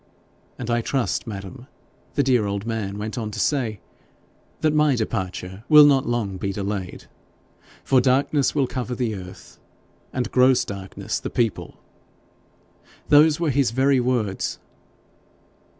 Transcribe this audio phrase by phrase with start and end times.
[0.57, 1.67] "And I trust, madam,"
[2.15, 3.81] the dear old man went on to say,
[4.61, 7.05] "that my departure will not long be delayed,
[7.83, 9.59] for darkness will cover the earth,
[10.11, 11.75] and gross darkness the people."
[13.09, 14.57] Those were his very words.'